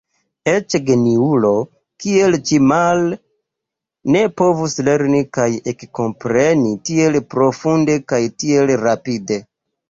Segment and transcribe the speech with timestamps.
[0.51, 1.49] Eĉ geniulo,
[2.05, 3.01] kiel Ĉimal,
[4.15, 9.41] ne povus lerni kaj ekkompreni tiel profunde kaj tiel rapide.